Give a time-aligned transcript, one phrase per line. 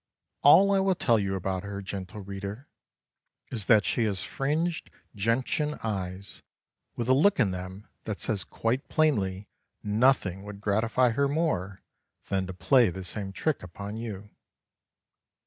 [0.41, 2.67] All I will tell you about her, gentle reader,
[3.51, 6.41] is that she has fringed gentian eyes
[6.95, 9.47] with a look in them that says quite plainly
[9.83, 11.83] nothing would gratify her more
[12.29, 14.31] than to play the same trick upon you.